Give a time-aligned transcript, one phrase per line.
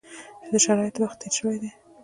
[0.43, 1.71] چې د شرایطو وخت تېر شوی دی.